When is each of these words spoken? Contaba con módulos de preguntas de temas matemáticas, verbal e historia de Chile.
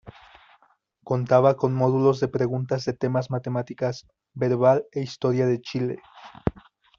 Contaba 1.03 1.55
con 1.57 1.75
módulos 1.75 2.19
de 2.19 2.27
preguntas 2.27 2.85
de 2.85 2.93
temas 2.93 3.29
matemáticas, 3.29 4.07
verbal 4.33 4.87
e 4.93 5.01
historia 5.01 5.45
de 5.45 5.61
Chile. 5.61 6.01